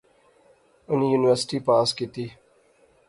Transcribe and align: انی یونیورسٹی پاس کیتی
انی 0.89 1.07
یونیورسٹی 1.11 1.57
پاس 1.67 1.89
کیتی 1.97 2.25